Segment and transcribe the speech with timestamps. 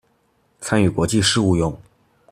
[0.59, 1.79] 參與國際事務用